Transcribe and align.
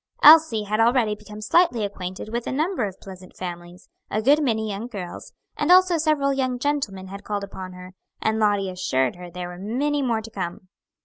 Elsie 0.23 0.63
had 0.63 0.79
already 0.79 1.13
become 1.13 1.41
slightly 1.41 1.85
acquainted 1.85 2.29
with 2.29 2.47
a 2.47 2.51
number 2.51 2.85
of 2.85 2.99
pleasant 2.99 3.35
families; 3.37 3.87
a 4.09 4.19
good 4.19 4.41
many 4.41 4.67
young 4.67 4.87
girls, 4.87 5.31
and 5.55 5.71
also 5.71 5.99
several 5.99 6.33
young 6.33 6.57
gentlemen 6.57 7.09
had 7.09 7.23
called 7.23 7.43
upon 7.43 7.73
her, 7.73 7.93
and 8.19 8.39
Lottie 8.39 8.71
assured 8.71 9.15
her 9.15 9.29
there 9.29 9.49
were 9.49 9.59
many 9.59 10.01
more 10.01 10.21
to 10.23 10.31
come. 10.31 10.69